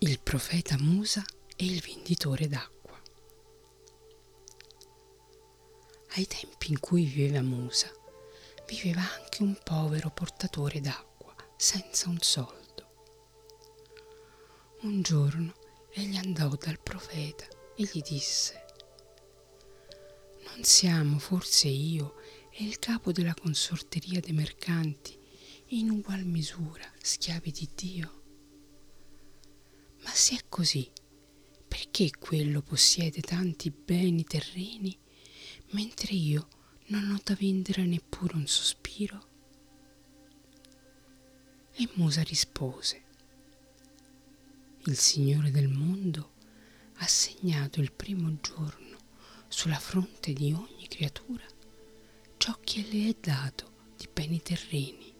Il 0.00 0.20
profeta 0.20 0.76
Musa 0.78 1.24
e 1.56 1.64
il 1.64 1.80
venditore 1.80 2.46
d'acqua. 2.46 2.96
Ai 6.10 6.24
tempi 6.24 6.70
in 6.70 6.78
cui 6.78 7.04
viveva 7.04 7.42
Musa, 7.42 7.90
viveva 8.68 9.00
anche 9.00 9.42
un 9.42 9.58
povero 9.60 10.10
portatore 10.10 10.80
d'acqua, 10.80 11.34
senza 11.56 12.08
un 12.08 12.18
soldo. 12.20 12.90
Un 14.82 15.02
giorno 15.02 15.52
egli 15.90 16.16
andò 16.16 16.54
dal 16.54 16.78
profeta 16.80 17.46
e 17.74 17.82
gli 17.82 18.00
disse, 18.00 18.66
Non 20.44 20.62
siamo 20.62 21.18
forse 21.18 21.66
io 21.66 22.20
e 22.52 22.62
il 22.62 22.78
capo 22.78 23.10
della 23.10 23.34
consorteria 23.34 24.20
dei 24.20 24.32
mercanti 24.32 25.18
in 25.70 25.90
ugual 25.90 26.24
misura 26.24 26.88
schiavi 27.02 27.50
di 27.50 27.68
Dio? 27.74 28.17
Se 30.20 30.34
è 30.34 30.40
così, 30.48 30.90
perché 31.68 32.10
quello 32.10 32.60
possiede 32.60 33.20
tanti 33.20 33.70
beni 33.70 34.24
terreni, 34.24 34.98
mentre 35.70 36.12
io 36.12 36.48
non 36.86 37.12
ho 37.12 37.20
da 37.22 37.36
vendere 37.36 37.86
neppure 37.86 38.34
un 38.34 38.48
sospiro? 38.48 39.26
E 41.72 41.88
Musa 41.94 42.22
rispose, 42.22 43.02
il 44.86 44.98
Signore 44.98 45.52
del 45.52 45.68
mondo 45.68 46.32
ha 46.96 47.06
segnato 47.06 47.80
il 47.80 47.92
primo 47.92 48.40
giorno 48.40 48.96
sulla 49.46 49.78
fronte 49.78 50.32
di 50.32 50.52
ogni 50.52 50.88
creatura 50.88 51.46
ciò 52.38 52.58
che 52.64 52.84
le 52.90 53.10
è 53.10 53.16
dato 53.20 53.70
di 53.96 54.08
beni 54.12 54.42
terreni, 54.42 55.14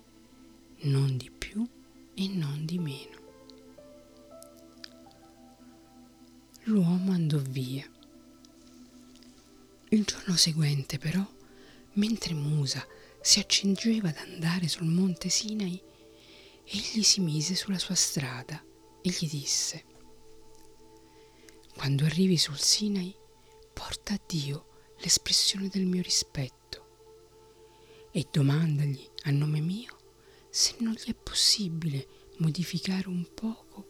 non 0.81 1.17
di 1.17 1.31
più 1.31 1.65
e 2.15 2.27
non 2.27 2.65
di 2.65 2.81
meno. 2.81 3.28
L'uomo 6.69 7.13
andò 7.13 7.39
via. 7.39 7.91
Il 9.89 10.05
giorno 10.05 10.37
seguente, 10.37 10.99
però, 10.99 11.27
mentre 11.95 12.35
Musa 12.35 12.87
si 13.23 13.39
accingeva 13.39 14.11
ad 14.11 14.17
andare 14.19 14.69
sul 14.69 14.87
monte 14.87 15.31
Sinai, 15.31 15.81
egli 16.65 17.03
si 17.03 17.21
mise 17.21 17.55
sulla 17.55 17.79
sua 17.79 17.95
strada 17.95 18.63
e 19.01 19.09
gli 19.09 19.29
disse, 19.29 19.85
quando 21.75 22.05
arrivi 22.05 22.37
sul 22.37 22.59
Sinai, 22.59 23.15
porta 23.73 24.13
a 24.15 24.21
Dio 24.27 24.67
l'espressione 24.99 25.69
del 25.69 25.87
mio 25.87 26.03
rispetto 26.03 26.57
e 28.11 28.27
domandagli 28.31 29.09
a 29.23 29.31
nome 29.31 29.61
mio 29.61 29.97
se 30.51 30.75
non 30.81 30.93
gli 30.93 31.09
è 31.09 31.15
possibile 31.15 32.07
modificare 32.39 33.09
un 33.09 33.27
poco 33.33 33.87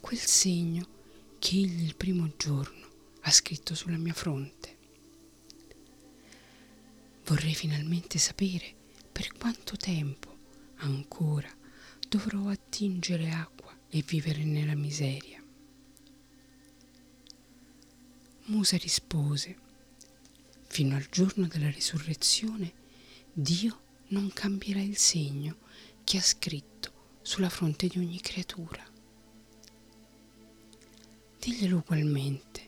quel 0.00 0.18
segno 0.18 0.97
che 1.38 1.56
egli 1.56 1.84
il 1.84 1.94
primo 1.94 2.30
giorno 2.36 2.86
ha 3.20 3.30
scritto 3.30 3.74
sulla 3.74 3.96
mia 3.96 4.12
fronte. 4.12 4.76
Vorrei 7.24 7.54
finalmente 7.54 8.18
sapere 8.18 8.74
per 9.12 9.32
quanto 9.36 9.76
tempo 9.76 10.36
ancora 10.76 11.48
dovrò 12.08 12.48
attingere 12.48 13.30
acqua 13.30 13.76
e 13.88 14.02
vivere 14.06 14.44
nella 14.44 14.74
miseria. 14.74 15.42
Musa 18.46 18.76
rispose, 18.78 19.56
fino 20.68 20.96
al 20.96 21.06
giorno 21.10 21.46
della 21.46 21.68
risurrezione 21.70 22.72
Dio 23.32 23.80
non 24.08 24.32
cambierà 24.32 24.80
il 24.80 24.96
segno 24.96 25.58
che 26.02 26.16
ha 26.16 26.22
scritto 26.22 27.18
sulla 27.20 27.50
fronte 27.50 27.88
di 27.88 27.98
ogni 27.98 28.20
creatura. 28.20 28.87
Diglielo 31.38 31.78
ugualmente. 31.78 32.66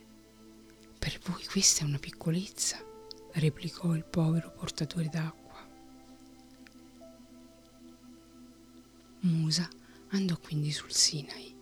Per 0.98 1.18
voi 1.24 1.44
questa 1.46 1.82
è 1.82 1.84
una 1.84 1.98
piccolezza, 1.98 2.78
replicò 3.32 3.94
il 3.94 4.04
povero 4.04 4.52
portatore 4.52 5.08
d'acqua. 5.08 5.68
Musa 9.20 9.68
andò 10.10 10.38
quindi 10.38 10.70
sul 10.70 10.92
Sinai. 10.92 11.54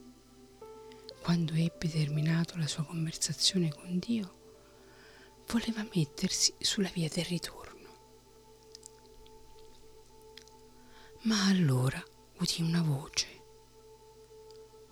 Quando 1.22 1.54
ebbe 1.54 1.88
terminato 1.90 2.56
la 2.56 2.66
sua 2.66 2.84
conversazione 2.84 3.72
con 3.72 3.98
Dio, 3.98 4.36
voleva 5.48 5.86
mettersi 5.94 6.54
sulla 6.58 6.90
via 6.92 7.08
del 7.08 7.24
ritorno. 7.24 7.76
Ma 11.22 11.46
allora 11.46 12.02
udì 12.38 12.62
una 12.62 12.82
voce. 12.82 13.26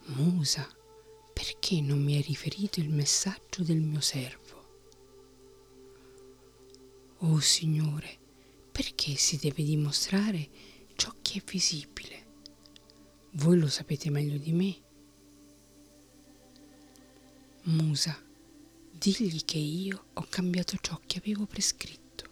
Musa, 0.06 0.66
perché 1.47 1.81
non 1.81 2.03
mi 2.03 2.17
hai 2.17 2.23
riferito 2.23 2.81
il 2.81 2.89
messaggio 2.89 3.62
del 3.62 3.77
mio 3.81 4.01
servo? 4.01 4.65
Oh 7.19 7.39
Signore, 7.39 8.19
perché 8.73 9.15
si 9.15 9.37
deve 9.37 9.62
dimostrare 9.62 10.49
ciò 10.97 11.15
che 11.23 11.39
è 11.39 11.43
visibile? 11.49 12.27
Voi 13.34 13.61
lo 13.61 13.69
sapete 13.69 14.11
meglio 14.11 14.39
di 14.39 14.51
me. 14.51 14.77
Musa, 17.67 18.21
digli 18.91 19.45
che 19.45 19.59
io 19.59 20.07
ho 20.15 20.27
cambiato 20.28 20.77
ciò 20.81 21.01
che 21.07 21.19
avevo 21.19 21.47
prescritto. 21.47 22.25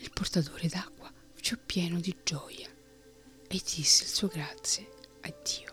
Il 0.00 0.10
portatore 0.12 0.68
d'acqua 0.68 1.10
fu 1.32 1.56
pieno 1.64 1.98
di 1.98 2.14
gioia 2.22 2.68
e 3.48 3.62
disse 3.74 4.04
il 4.04 4.10
suo 4.10 4.28
grazie 4.28 4.90
a 5.22 5.34
Dio. 5.42 5.67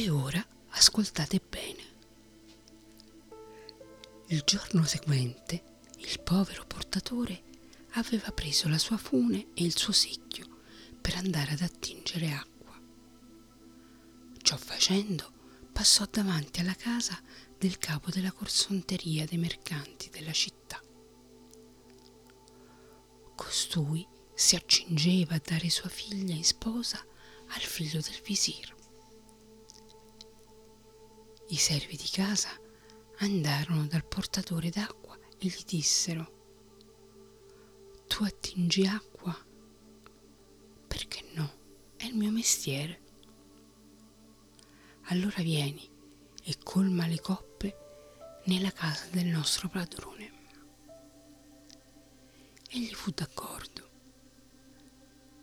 E 0.00 0.10
ora 0.10 0.46
ascoltate 0.68 1.40
bene. 1.40 1.82
Il 4.26 4.42
giorno 4.42 4.84
seguente 4.84 5.80
il 5.96 6.20
povero 6.20 6.64
portatore 6.66 7.42
aveva 7.94 8.30
preso 8.30 8.68
la 8.68 8.78
sua 8.78 8.96
fune 8.96 9.48
e 9.54 9.64
il 9.64 9.76
suo 9.76 9.92
secchio 9.92 10.60
per 11.00 11.16
andare 11.16 11.50
ad 11.50 11.62
attingere 11.62 12.30
acqua. 12.30 12.80
Ciò 14.40 14.56
facendo 14.56 15.32
passò 15.72 16.06
davanti 16.08 16.60
alla 16.60 16.76
casa 16.76 17.20
del 17.58 17.76
capo 17.78 18.10
della 18.12 18.30
corsonteria 18.30 19.26
dei 19.26 19.38
mercanti 19.38 20.10
della 20.10 20.30
città. 20.30 20.80
Costui 23.34 24.06
si 24.32 24.54
accingeva 24.54 25.34
a 25.34 25.42
dare 25.44 25.68
sua 25.68 25.88
figlia 25.88 26.34
in 26.34 26.44
sposa 26.44 27.04
al 27.48 27.62
figlio 27.62 28.00
del 28.00 28.20
visir. 28.22 28.76
I 31.50 31.56
servi 31.56 31.96
di 31.96 32.08
casa 32.10 32.50
andarono 33.20 33.86
dal 33.86 34.04
portatore 34.04 34.68
d'acqua 34.68 35.16
e 35.38 35.46
gli 35.46 35.64
dissero 35.64 36.36
Tu 38.06 38.22
attingi 38.22 38.86
acqua? 38.86 39.34
Perché 40.86 41.24
no? 41.32 41.50
È 41.96 42.04
il 42.04 42.14
mio 42.16 42.30
mestiere. 42.30 43.00
Allora 45.04 45.40
vieni 45.40 45.88
e 46.44 46.56
colma 46.62 47.06
le 47.06 47.18
coppe 47.18 47.76
nella 48.44 48.70
casa 48.70 49.06
del 49.10 49.26
nostro 49.26 49.70
padrone. 49.70 50.32
Egli 52.68 52.92
fu 52.92 53.10
d'accordo. 53.10 53.88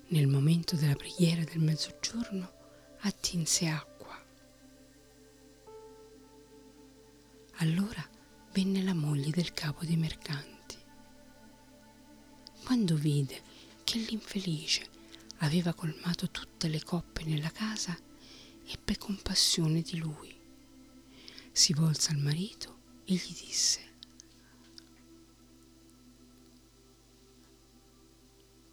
Nel 0.10 0.28
momento 0.28 0.76
della 0.76 0.94
preghiera 0.94 1.44
del 1.44 1.62
mezzogiorno 1.62 2.54
attinse 3.00 3.68
acqua 3.68 3.95
Allora 7.60 8.06
venne 8.52 8.84
la 8.84 8.94
moglie 8.94 9.32
del 9.32 9.54
capo 9.54 9.86
dei 9.86 9.96
mercanti. 9.96 10.76
Quando 12.66 12.96
vide 12.96 13.42
che 13.84 13.98
l'infelice 14.00 14.90
aveva 15.38 15.74
colmato 15.74 16.30
tutte 16.30 16.68
le 16.68 16.84
coppe 16.84 17.24
nella 17.24 17.52
casa, 17.52 17.98
ebbe 18.66 18.98
compassione 18.98 19.82
di 19.82 19.98
lui. 19.98 20.38
Si 21.52 21.74
volse 21.74 22.12
al 22.12 22.18
marito 22.18 22.80
e 23.06 23.14
gli 23.14 23.34
disse, 23.46 23.94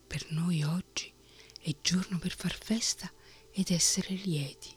per 0.08 0.26
noi 0.32 0.62
oggi 0.64 1.12
è 1.60 1.74
giorno 1.80 2.18
per 2.18 2.34
far 2.34 2.52
festa 2.52 3.10
ed 3.52 3.70
essere 3.70 4.14
lieti. 4.14 4.76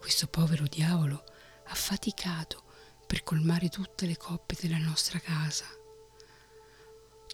Questo 0.00 0.26
povero 0.28 0.66
diavolo 0.66 1.24
affaticato 1.68 2.64
per 3.06 3.22
colmare 3.22 3.68
tutte 3.68 4.06
le 4.06 4.16
coppe 4.16 4.56
della 4.60 4.78
nostra 4.78 5.18
casa. 5.18 5.64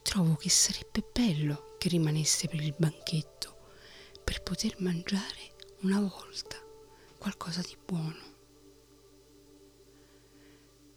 Trovo 0.02 0.36
che 0.36 0.50
sarebbe 0.50 1.04
bello 1.12 1.74
che 1.78 1.88
rimanesse 1.88 2.46
per 2.46 2.60
il 2.60 2.74
banchetto 2.76 3.56
per 4.22 4.42
poter 4.42 4.76
mangiare 4.78 5.54
una 5.80 6.00
volta 6.00 6.56
qualcosa 7.18 7.60
di 7.60 7.76
buono. 7.84 8.32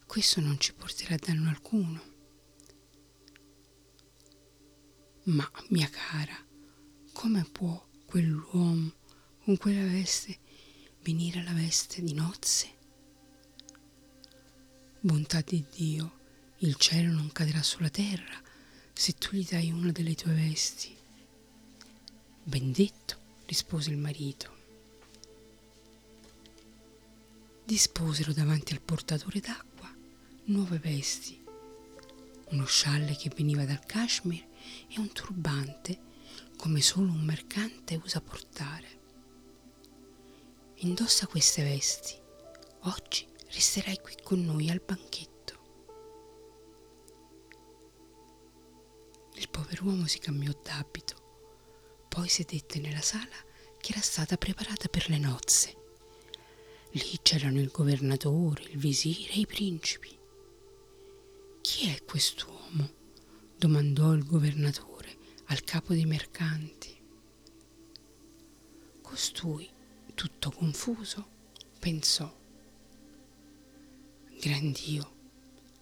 Questo 0.06 0.40
non 0.40 0.60
ci 0.60 0.74
porterà 0.74 1.16
danno 1.18 1.50
alcuno. 1.50 2.16
Ma, 5.24 5.50
mia 5.70 5.90
cara, 5.90 6.38
come 7.12 7.44
può 7.44 7.86
quell'uomo 8.06 8.94
con 9.44 9.58
quella 9.58 9.84
veste 9.84 10.40
venire 11.02 11.40
alla 11.40 11.52
veste 11.54 12.02
di 12.02 12.14
nozze? 12.14 12.77
Bontà 15.08 15.40
di 15.40 15.64
Dio, 15.74 16.18
il 16.58 16.76
cielo 16.76 17.14
non 17.14 17.32
cadrà 17.32 17.64
sulla 17.64 17.88
terra 17.88 18.42
se 18.92 19.14
tu 19.14 19.38
gli 19.38 19.48
dai 19.50 19.72
una 19.72 19.94
delle 19.94 20.16
tue 20.16 20.34
vesti. 20.34 20.94
Ben 22.44 22.74
detto, 22.74 23.16
rispose 23.46 23.90
il 23.90 23.96
marito. 23.96 24.52
Disposero 27.64 28.34
davanti 28.34 28.74
al 28.74 28.82
portatore 28.82 29.40
d'acqua 29.40 29.90
nuove 30.48 30.78
vesti, 30.78 31.42
uno 32.50 32.66
scialle 32.66 33.16
che 33.16 33.32
veniva 33.34 33.64
dal 33.64 33.86
Kashmir 33.86 34.46
e 34.90 35.00
un 35.00 35.10
turbante 35.14 35.98
come 36.58 36.82
solo 36.82 37.14
un 37.14 37.24
mercante 37.24 37.96
usa 38.04 38.20
portare. 38.20 39.00
Indossa 40.80 41.28
queste 41.28 41.64
vesti, 41.64 42.14
oggi 42.82 43.27
resterai 43.50 44.00
qui 44.02 44.16
con 44.24 44.44
noi 44.44 44.70
al 44.70 44.82
banchetto. 44.86 45.36
Il 49.36 49.50
pover'uomo 49.50 50.08
si 50.08 50.20
cambiò 50.20 50.52
d'abito, 50.64 52.06
poi 52.08 52.28
sedette 52.28 52.80
nella 52.80 53.02
sala 53.02 53.36
che 53.80 53.92
era 53.92 54.02
stata 54.02 54.38
preparata 54.38 54.88
per 54.88 55.10
le 55.10 55.18
nozze. 55.18 55.76
Lì 56.92 57.20
c'erano 57.22 57.60
il 57.60 57.70
governatore, 57.70 58.64
il 58.64 58.78
visire 58.78 59.34
e 59.34 59.40
i 59.40 59.46
principi. 59.46 60.18
Chi 61.62 61.90
è 61.90 62.04
quest'uomo? 62.04 62.96
domandò 63.58 64.14
il 64.14 64.24
governatore 64.24 65.18
al 65.46 65.64
capo 65.64 65.94
dei 65.94 66.06
mercanti. 66.06 66.96
Costui, 69.02 69.70
tutto 70.14 70.52
confuso, 70.52 71.28
pensò. 71.80 72.37
Gran 74.48 74.72
Dio, 74.72 75.16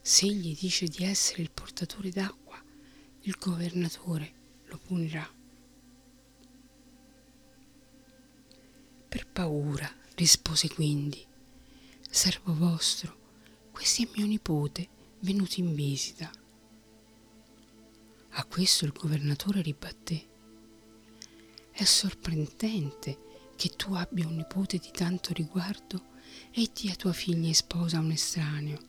se 0.02 0.26
egli 0.26 0.58
dice 0.58 0.88
di 0.88 1.04
essere 1.04 1.44
il 1.44 1.52
portatore 1.52 2.10
d'acqua, 2.10 2.60
il 3.22 3.38
governatore 3.40 4.34
lo 4.66 4.80
punirà. 4.80 5.32
Per 9.08 9.28
paura, 9.28 9.88
rispose 10.16 10.68
quindi, 10.70 11.24
servo 12.10 12.56
vostro, 12.56 13.16
questo 13.70 14.02
è 14.02 14.10
mio 14.16 14.26
nipote 14.26 14.90
venuto 15.20 15.60
in 15.60 15.76
visita. 15.76 16.32
A 18.30 18.46
questo 18.46 18.86
il 18.86 18.94
governatore 18.94 19.62
ribatté. 19.62 20.28
È 21.70 21.84
sorprendente 21.84 23.52
che 23.56 23.70
tu 23.76 23.94
abbia 23.94 24.26
un 24.26 24.38
nipote 24.38 24.80
di 24.80 24.90
tanto 24.90 25.34
riguardo 25.34 26.14
e 26.52 26.70
dia 26.74 26.96
tua 26.96 27.14
figlia 27.14 27.48
in 27.48 27.56
sposa 27.56 27.98
a 27.98 28.02
un 28.02 28.12
estraneo. 28.12 28.80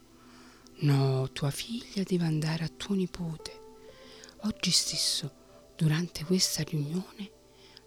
No, 0.81 1.31
tua 1.33 1.51
figlia 1.51 2.03
deve 2.03 2.25
andare 2.25 2.65
a 2.65 2.69
tuo 2.69 2.95
nipote. 2.95 3.65
Oggi 4.43 4.71
stesso, 4.71 5.33
durante 5.75 6.25
questa 6.25 6.63
riunione, 6.63 7.33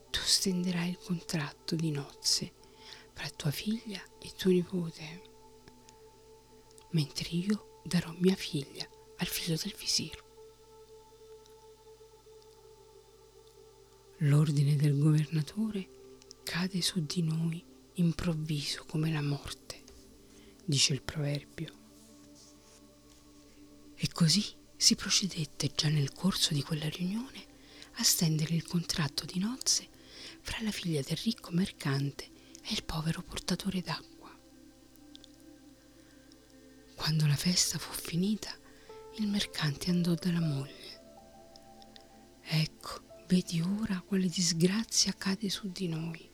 tu 0.10 0.20
stenderai 0.22 0.90
il 0.90 0.98
contratto 0.98 1.76
di 1.76 1.92
nozze 1.92 2.54
fra 3.14 3.30
tua 3.30 3.52
figlia 3.52 4.02
e 4.20 4.32
tuo 4.36 4.52
nipote, 4.52 5.22
mentre 6.92 7.30
io 7.30 7.82
darò 7.84 8.14
mia 8.18 8.36
figlia 8.36 8.88
al 9.18 9.28
figlio 9.28 9.58
del 9.62 9.76
visir. 9.78 10.24
L'ordine 14.24 14.76
del 14.76 14.98
governatore 14.98 15.88
cade 16.44 16.82
su 16.82 17.06
di 17.06 17.22
noi 17.22 17.64
improvviso 18.00 18.86
come 18.86 19.12
la 19.12 19.22
morte, 19.22 19.84
dice 20.66 20.94
il 20.94 21.02
proverbio. 21.02 21.78
E 23.96 24.08
così 24.14 24.46
si 24.78 24.96
procedette 24.96 25.72
già 25.76 25.90
nel 25.90 26.14
corso 26.14 26.54
di 26.54 26.64
quella 26.64 26.88
riunione 26.88 27.46
a 27.94 28.04
stendere 28.04 28.56
il 28.56 28.66
contratto 28.66 29.26
di 29.26 29.40
nozze 29.40 29.88
fra 30.42 30.64
la 30.64 30.72
figlia 30.72 31.02
del 31.02 31.18
ricco 31.18 31.52
mercante 31.52 32.24
e 32.64 32.72
il 32.74 32.84
povero 32.86 33.22
portatore 33.22 33.82
d'acqua. 33.82 34.34
Quando 36.96 37.28
la 37.28 37.36
festa 37.36 37.78
fu 37.78 37.92
finita, 37.92 38.58
il 39.18 39.28
mercante 39.28 39.90
andò 39.90 40.14
dalla 40.14 40.40
moglie. 40.40 40.98
Ecco, 42.42 43.26
vedi 43.28 43.62
ora 43.62 44.00
quale 44.00 44.28
disgrazia 44.28 45.14
cade 45.14 45.50
su 45.50 45.70
di 45.70 45.88
noi. 45.90 46.29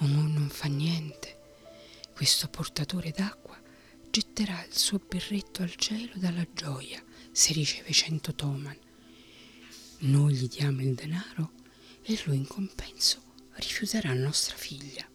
Oh, 0.00 0.06
non 0.06 0.48
fa 0.50 0.68
niente. 0.68 1.36
Questo 2.14 2.48
portatore 2.48 3.10
d'acqua 3.10 3.60
getterà 4.10 4.64
il 4.64 4.76
suo 4.76 4.98
berretto 4.98 5.62
al 5.62 5.74
cielo 5.74 6.12
dalla 6.16 6.46
gioia 6.52 7.02
se 7.30 7.52
riceve 7.52 7.92
cento 7.92 8.34
toman. 8.34 8.76
Noi 10.00 10.34
gli 10.34 10.48
diamo 10.48 10.82
il 10.82 10.94
denaro 10.94 11.52
e 12.02 12.20
lui 12.24 12.36
in 12.36 12.46
compenso 12.46 13.22
rifiuterà 13.54 14.12
nostra 14.14 14.56
figlia. 14.56 15.06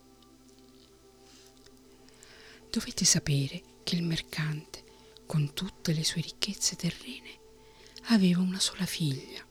Dovete 2.70 3.06
sapere 3.06 3.62
che 3.84 3.96
il 3.96 4.04
mercante, 4.04 4.84
con 5.26 5.54
tutte 5.54 5.94
le 5.94 6.04
sue 6.04 6.22
ricchezze 6.22 6.76
terrene, 6.76 7.40
aveva 8.08 8.42
una 8.42 8.60
sola 8.60 8.86
figlia 8.86 9.46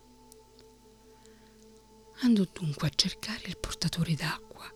Andò 2.25 2.46
dunque 2.52 2.87
a 2.87 2.93
cercare 2.94 3.43
il 3.46 3.58
portatore 3.58 4.14
d'acqua, 4.14 4.73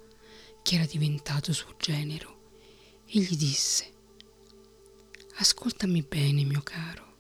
che 0.66 0.74
era 0.74 0.84
diventato 0.84 1.52
suo 1.52 1.76
genero, 1.78 3.04
e 3.06 3.20
gli 3.20 3.36
disse, 3.36 3.94
Ascoltami 5.36 6.02
bene, 6.02 6.42
mio 6.42 6.60
caro, 6.60 7.14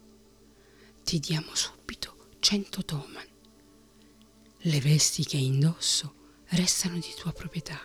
ti 1.04 1.20
diamo 1.20 1.54
subito 1.54 2.30
cento 2.40 2.84
toman. 2.84 3.24
Le 4.56 4.80
vesti 4.80 5.24
che 5.24 5.36
indosso 5.36 6.40
restano 6.46 6.98
di 6.98 7.14
tua 7.16 7.30
proprietà. 7.30 7.78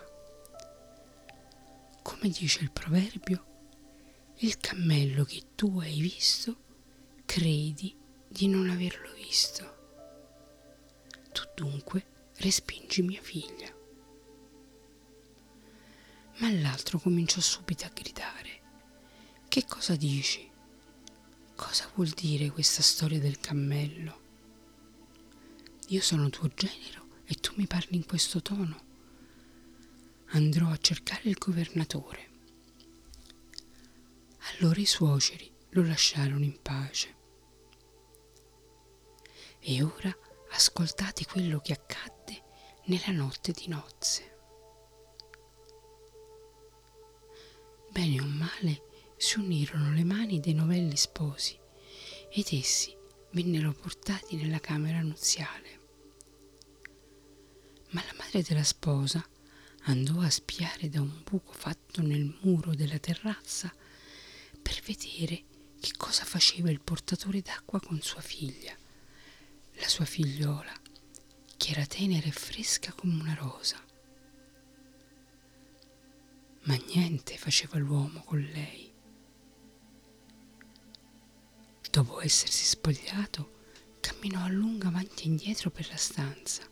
Come 2.02 2.30
dice 2.30 2.64
il 2.64 2.72
proverbio, 2.72 3.46
il 4.38 4.58
cammello 4.58 5.24
che 5.26 5.44
tu 5.54 5.80
hai 5.80 6.00
visto, 6.00 6.58
credi 7.24 7.96
di 8.28 8.48
non 8.48 8.68
averlo 8.68 9.14
visto. 9.14 9.78
Tu 11.32 11.44
dunque 11.54 12.32
respingi 12.38 13.04
mia 13.04 13.22
figlia. 13.22 13.81
Ma 16.42 16.52
l'altro 16.52 16.98
cominciò 16.98 17.40
subito 17.40 17.86
a 17.86 17.92
gridare. 17.94 18.62
Che 19.48 19.66
cosa 19.68 19.96
dici? 19.96 20.50
Cosa 21.56 21.88
vuol 21.94 22.10
dire 22.10 22.50
questa 22.50 22.82
storia 22.82 23.20
del 23.20 23.40
cammello? 23.40 24.20
Io 25.90 26.02
sono 26.02 26.32
tuo 26.32 26.50
genero 26.56 27.20
e 27.26 27.36
tu 27.36 27.54
mi 27.58 27.68
parli 27.68 27.96
in 27.96 28.08
questo 28.08 28.42
tono. 28.42 28.90
Andrò 30.30 30.70
a 30.70 30.78
cercare 30.78 31.30
il 31.30 31.36
governatore. 31.38 32.30
Allora 34.58 34.80
i 34.80 34.86
suoceri 34.88 35.48
lo 35.70 35.86
lasciarono 35.86 36.44
in 36.44 36.60
pace. 36.60 37.16
E 39.60 39.84
ora 39.84 40.12
ascoltate 40.54 41.24
quello 41.26 41.60
che 41.60 41.74
accadde 41.74 42.44
nella 42.86 43.12
notte 43.12 43.52
di 43.52 43.68
nozze. 43.68 44.31
Bene 47.92 48.22
o 48.22 48.26
male 48.26 48.84
si 49.18 49.40
unirono 49.40 49.94
le 49.94 50.04
mani 50.04 50.40
dei 50.40 50.54
novelli 50.54 50.96
sposi 50.96 51.58
ed 52.30 52.48
essi 52.52 52.96
vennero 53.32 53.74
portati 53.74 54.36
nella 54.36 54.60
camera 54.60 55.02
nuziale. 55.02 55.80
Ma 57.90 58.02
la 58.04 58.14
madre 58.18 58.42
della 58.42 58.64
sposa 58.64 59.24
andò 59.84 60.22
a 60.22 60.30
spiare 60.30 60.90
da 60.90 61.02
un 61.02 61.22
buco 61.24 61.52
fatto 61.52 62.02
nel 62.02 62.38
muro 62.42 62.74
della 62.74 63.00
terrazza 63.00 63.74
per 64.62 64.82
vedere 64.86 65.44
che 65.80 65.92
cosa 65.98 66.24
faceva 66.24 66.70
il 66.72 66.82
portatore 66.82 67.42
d'acqua 67.42 67.80
con 67.80 68.02
sua 68.02 68.22
figlia 68.22 68.76
la 69.76 69.88
sua 69.88 70.06
figliola, 70.06 70.72
che 71.58 71.72
era 71.72 71.86
tenera 71.86 72.28
e 72.28 72.32
fresca 72.32 72.94
come 72.94 73.20
una 73.20 73.34
rosa. 73.34 73.84
Ma 76.64 76.76
niente 76.88 77.38
faceva 77.38 77.78
l'uomo 77.78 78.22
con 78.24 78.40
lei. 78.40 78.92
Dopo 81.90 82.22
essersi 82.22 82.64
spogliato, 82.66 83.60
camminò 84.00 84.44
a 84.44 84.50
lungo 84.50 84.88
avanti 84.88 85.24
e 85.24 85.28
indietro 85.28 85.70
per 85.70 85.88
la 85.90 85.98
stanza. 85.98 86.64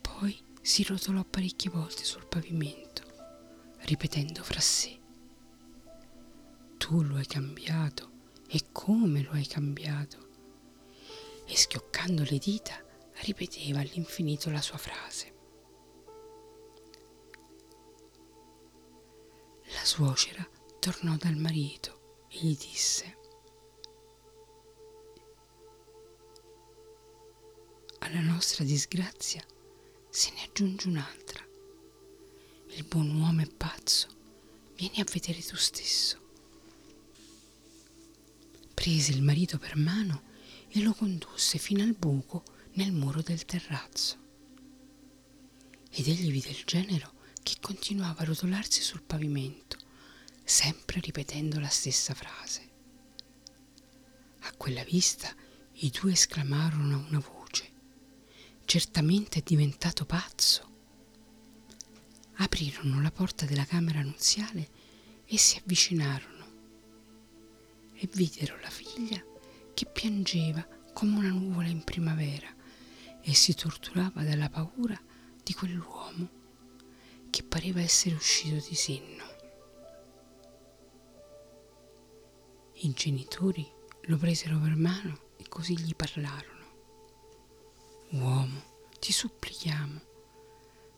Poi 0.00 0.38
si 0.62 0.82
rotolò 0.84 1.24
parecchie 1.24 1.70
volte 1.70 2.04
sul 2.04 2.26
pavimento, 2.26 3.02
ripetendo 3.80 4.42
fra 4.42 4.60
sé. 4.60 4.98
Tu 6.78 7.02
lo 7.02 7.16
hai 7.16 7.26
cambiato 7.26 8.10
e 8.48 8.66
come 8.72 9.22
lo 9.22 9.32
hai 9.32 9.46
cambiato? 9.46 10.24
e 11.46 11.56
schioccando 11.56 12.24
le 12.24 12.38
dita 12.38 12.74
ripeteva 13.22 13.80
all'infinito 13.80 14.50
la 14.50 14.60
sua 14.60 14.78
frase. 14.78 15.34
Suocera 19.86 20.44
tornò 20.80 21.14
dal 21.16 21.36
marito 21.36 22.24
e 22.28 22.38
gli 22.40 22.56
disse 22.56 23.16
alla 28.00 28.20
nostra 28.20 28.64
disgrazia 28.64 29.44
se 30.10 30.32
ne 30.32 30.42
aggiunge 30.42 30.88
un'altra. 30.88 31.44
Il 32.74 32.84
buon 32.84 33.14
uomo 33.20 33.42
è 33.42 33.46
pazzo, 33.46 34.08
vieni 34.74 35.00
a 35.00 35.04
vedere 35.04 35.40
tu 35.40 35.54
stesso. 35.56 36.20
Prese 38.74 39.12
il 39.12 39.22
marito 39.22 39.56
per 39.58 39.76
mano 39.76 40.22
e 40.68 40.82
lo 40.82 40.94
condusse 40.94 41.58
fino 41.58 41.82
al 41.84 41.94
buco 41.94 42.42
nel 42.72 42.90
muro 42.92 43.22
del 43.22 43.44
terrazzo. 43.44 44.16
Ed 45.90 46.08
egli 46.08 46.30
vide 46.30 46.50
il 46.50 46.64
genero 46.64 47.12
che 47.46 47.56
continuava 47.60 48.22
a 48.22 48.24
rotolarsi 48.24 48.82
sul 48.82 49.02
pavimento, 49.02 49.75
sempre 50.48 51.00
ripetendo 51.00 51.58
la 51.58 51.68
stessa 51.68 52.14
frase. 52.14 52.70
A 54.42 54.52
quella 54.56 54.84
vista 54.84 55.34
i 55.78 55.90
due 55.90 56.12
esclamarono 56.12 56.94
a 56.94 57.06
una 57.08 57.18
voce, 57.18 57.68
certamente 58.64 59.40
è 59.40 59.42
diventato 59.44 60.06
pazzo. 60.06 60.74
Aprirono 62.36 63.02
la 63.02 63.10
porta 63.10 63.44
della 63.44 63.64
camera 63.64 64.00
nuziale 64.02 64.70
e 65.26 65.36
si 65.36 65.58
avvicinarono 65.58 66.44
e 67.94 68.08
videro 68.12 68.56
la 68.60 68.70
figlia 68.70 69.20
che 69.74 69.86
piangeva 69.86 70.64
come 70.92 71.18
una 71.18 71.30
nuvola 71.30 71.66
in 71.66 71.82
primavera 71.82 72.54
e 73.20 73.34
si 73.34 73.52
torturava 73.52 74.22
dalla 74.22 74.48
paura 74.48 74.98
di 75.42 75.52
quell'uomo 75.54 76.28
che 77.30 77.42
pareva 77.42 77.80
essere 77.80 78.14
uscito 78.14 78.64
di 78.68 78.76
senno. 78.76 79.15
I 82.78 82.92
genitori 82.92 83.66
lo 84.02 84.18
presero 84.18 84.58
per 84.58 84.76
mano 84.76 85.30
e 85.38 85.48
così 85.48 85.78
gli 85.78 85.94
parlarono. 85.94 86.64
Uomo, 88.10 88.62
ti 89.00 89.12
supplichiamo, 89.12 90.00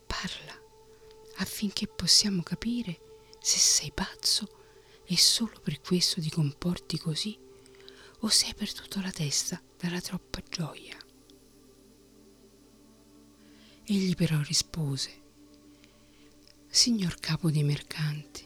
parla 0.05 0.61
affinché 1.37 1.87
possiamo 1.87 2.43
capire 2.43 2.99
se 3.39 3.57
sei 3.57 3.93
pazzo 3.93 4.57
e 5.05 5.15
solo 5.15 5.57
per 5.61 5.79
questo 5.79 6.19
ti 6.19 6.29
comporti 6.29 6.97
così 6.97 7.39
o 8.19 8.27
se 8.27 8.47
hai 8.47 8.55
perduto 8.55 8.99
la 8.99 9.11
testa 9.11 9.61
dalla 9.77 10.01
troppa 10.01 10.43
gioia. 10.49 10.97
Egli 13.85 14.15
però 14.15 14.41
rispose, 14.41 15.21
Signor 16.67 17.17
capo 17.21 17.49
dei 17.49 17.63
mercanti, 17.63 18.45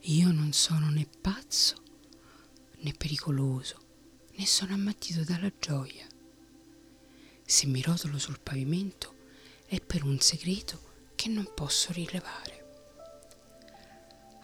io 0.00 0.32
non 0.32 0.54
sono 0.54 0.88
né 0.88 1.06
pazzo 1.20 1.84
né 2.78 2.92
pericoloso, 2.92 3.80
né 4.34 4.46
sono 4.46 4.74
ammattito 4.74 5.22
dalla 5.24 5.52
gioia. 5.58 6.06
Se 7.44 7.66
mi 7.66 7.80
rotolo 7.80 8.18
sul 8.18 8.40
pavimento 8.40 9.14
è 9.66 9.80
per 9.80 10.04
un 10.04 10.20
segreto 10.20 10.94
che 11.14 11.28
non 11.28 11.48
posso 11.54 11.92
rilevare. 11.92 12.64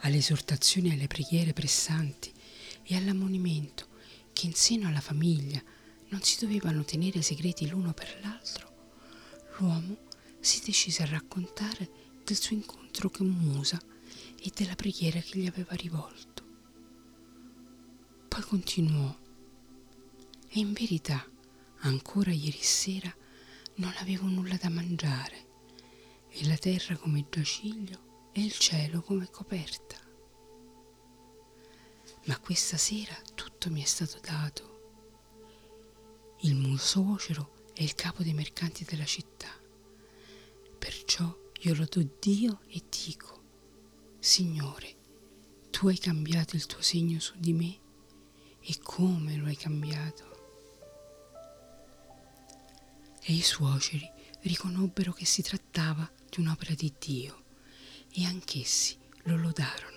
Alle 0.01 0.17
esortazioni 0.17 0.91
e 0.91 0.95
alle 0.95 1.07
preghiere 1.07 1.53
pressanti 1.53 2.33
e 2.83 2.97
all'ammonimento 2.97 3.89
che 4.33 4.47
in 4.47 4.55
seno 4.55 4.89
alla 4.89 5.01
famiglia 5.01 5.62
non 6.09 6.23
si 6.23 6.39
dovevano 6.45 6.85
tenere 6.85 7.23
segreti 7.23 7.69
l'uno 7.69 7.93
per 7.93 8.19
l'altro, 8.23 8.71
l'uomo 9.59 10.11
si 10.41 10.61
decise 10.65 11.03
a 11.03 11.07
raccontare 11.07 11.89
del 12.25 12.39
suo 12.39 12.57
incontro 12.57 13.11
con 13.11 13.29
Musa 13.29 13.81
e 14.41 14.51
della 14.55 14.75
preghiera 14.75 15.21
che 15.21 15.39
gli 15.39 15.47
aveva 15.47 15.75
rivolto. 15.75 16.42
Poi 18.33 18.43
continuò, 18.45 19.15
e 20.49 20.59
in 20.59 20.73
verità 20.73 21.23
ancora 21.81 22.33
ieri 22.33 22.62
sera 22.62 23.15
non 23.75 23.93
avevo 23.99 24.27
nulla 24.27 24.57
da 24.57 24.71
mangiare, 24.71 25.49
e 26.31 26.47
la 26.47 26.57
terra 26.57 26.97
come 26.97 27.27
giaciglio 27.29 28.31
e 28.33 28.43
il 28.43 28.53
cielo 28.53 29.03
come 29.03 29.29
coperta. 29.31 29.99
Ma 32.25 32.39
questa 32.39 32.79
sera 32.79 33.15
tutto 33.35 33.69
mi 33.69 33.83
è 33.83 33.87
stato 33.87 34.19
dato. 34.23 34.71
Il 36.41 36.55
mio 36.55 36.79
suocero 36.79 37.67
è 37.75 37.83
il 37.83 37.95
capo 37.95 38.23
dei 38.23 38.33
mercanti 38.33 38.85
della 38.85 39.05
città 39.05 39.51
Perciò 40.79 41.39
io 41.61 41.75
lodo 41.75 42.03
Dio 42.19 42.61
e 42.69 42.83
dico, 42.89 43.43
Signore, 44.21 44.97
tu 45.71 45.89
hai 45.89 45.99
cambiato 45.99 46.57
il 46.57 46.65
tuo 46.65 46.81
segno 46.81 47.21
su 47.21 47.35
di 47.37 47.53
me 47.53 47.82
e 48.62 48.78
come 48.83 49.37
lo 49.37 49.47
hai 49.47 49.57
cambiato? 49.57 50.31
E 53.23 53.33
i 53.33 53.42
suoceri 53.42 54.09
riconobbero 54.42 55.12
che 55.12 55.25
si 55.25 55.42
trattava 55.42 56.09
di 56.28 56.40
un'opera 56.40 56.75
di 56.75 56.92
Dio 56.99 57.42
e 58.12 58.25
anch'essi 58.25 58.99
lo 59.25 59.37
lodarono. 59.37 59.92